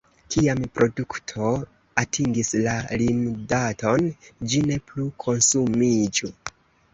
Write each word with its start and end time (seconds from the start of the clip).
Kiam 0.33 0.61
produkto 0.77 1.49
atingis 2.03 2.49
la 2.67 2.73
limdaton, 3.01 4.09
ĝi 4.55 4.63
ne 4.71 4.79
plu 4.89 5.07
konsumiĝu. 5.27 6.33